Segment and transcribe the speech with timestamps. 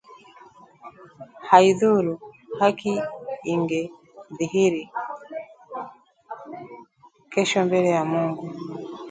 [1.49, 2.13] Haidhuru,
[2.59, 2.93] haki
[3.53, 4.83] ingedhihiri
[7.31, 8.45] kesho mbele ya Mungu